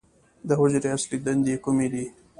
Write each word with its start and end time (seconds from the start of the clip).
د 0.47 0.49
حجرې 0.59 0.89
اصلي 0.95 1.17
دندې 1.25 1.55
کومې 1.63 1.87
دي؟ 1.93 2.05